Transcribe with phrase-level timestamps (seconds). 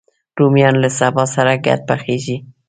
[0.37, 2.37] رومیان له سابه سره ګډ پخېږي